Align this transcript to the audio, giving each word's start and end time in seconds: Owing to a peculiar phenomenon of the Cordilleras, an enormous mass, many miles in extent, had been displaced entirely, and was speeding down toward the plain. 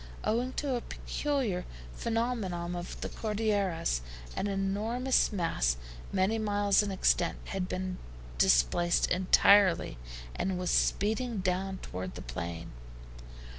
Owing 0.23 0.53
to 0.53 0.73
a 0.73 0.81
peculiar 0.81 1.63
phenomenon 1.93 2.75
of 2.75 2.99
the 3.01 3.09
Cordilleras, 3.09 4.01
an 4.35 4.47
enormous 4.47 5.31
mass, 5.31 5.77
many 6.11 6.39
miles 6.39 6.81
in 6.81 6.89
extent, 6.89 7.37
had 7.49 7.69
been 7.69 7.99
displaced 8.39 9.11
entirely, 9.11 9.99
and 10.35 10.57
was 10.57 10.71
speeding 10.71 11.37
down 11.37 11.77
toward 11.83 12.15
the 12.15 12.23
plain. 12.23 12.71